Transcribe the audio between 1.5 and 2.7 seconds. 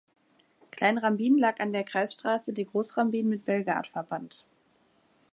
an der Kreisstraße, die